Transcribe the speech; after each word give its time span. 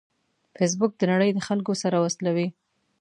فېسبوک 0.55 0.91
د 0.97 1.01
نړۍ 1.11 1.29
د 1.33 1.39
خلکو 1.47 1.73
سره 1.83 1.97
وصلوي 2.03 2.47